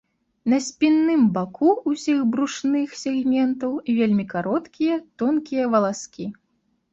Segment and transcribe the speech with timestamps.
[0.51, 6.25] На спінным баку ўсіх брушных сегментаў вельмі кароткія, тонкія валаскі.